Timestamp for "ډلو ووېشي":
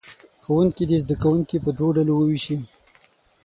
1.97-2.57